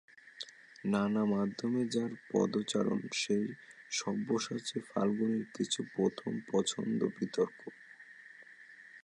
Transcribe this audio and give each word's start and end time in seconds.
নানা 0.83 1.23
মাধ্যমে 1.33 1.81
যাঁর 1.93 2.11
পদচারণ, 2.29 3.01
সেই 3.21 3.45
সব্যসাচী 3.91 4.77
ফাল্গুনীর 4.89 5.45
কিন্তু 5.55 5.81
প্রথম 5.95 6.31
পছন্দ 6.51 6.99
বিতর্ক। 7.17 7.59